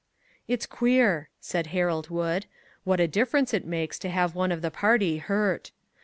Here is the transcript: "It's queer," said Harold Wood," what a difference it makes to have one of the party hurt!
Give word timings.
"It's 0.47 0.65
queer," 0.65 1.29
said 1.39 1.67
Harold 1.67 2.09
Wood," 2.09 2.47
what 2.85 2.99
a 2.99 3.07
difference 3.07 3.53
it 3.53 3.67
makes 3.67 3.99
to 3.99 4.09
have 4.09 4.33
one 4.33 4.51
of 4.51 4.63
the 4.63 4.71
party 4.71 5.19
hurt! 5.19 5.69